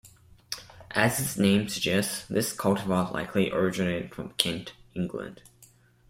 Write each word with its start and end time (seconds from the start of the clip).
As 0.95 1.19
its 1.19 1.37
name 1.37 1.67
suggests, 1.69 2.25
this 2.25 2.55
cultivar 2.55 3.11
likely 3.13 3.51
originated 3.51 4.15
from 4.15 4.31
Kent, 4.31 4.73
England. 4.95 5.43